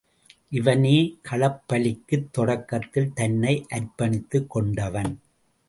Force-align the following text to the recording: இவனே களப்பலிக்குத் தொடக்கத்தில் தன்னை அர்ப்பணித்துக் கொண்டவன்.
இவனே 0.49 1.19
களப்பலிக்குத் 1.29 2.29
தொடக்கத்தில் 2.31 3.13
தன்னை 3.13 3.65
அர்ப்பணித்துக் 3.69 4.47
கொண்டவன். 4.47 5.19